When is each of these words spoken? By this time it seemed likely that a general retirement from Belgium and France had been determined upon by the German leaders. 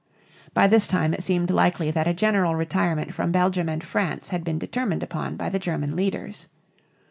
By 0.55 0.65
this 0.65 0.87
time 0.87 1.13
it 1.13 1.21
seemed 1.21 1.51
likely 1.51 1.91
that 1.91 2.07
a 2.07 2.13
general 2.15 2.55
retirement 2.55 3.13
from 3.13 3.31
Belgium 3.31 3.69
and 3.69 3.83
France 3.83 4.29
had 4.29 4.43
been 4.43 4.57
determined 4.57 5.03
upon 5.03 5.35
by 5.37 5.49
the 5.49 5.59
German 5.59 5.95
leaders. 5.95 6.47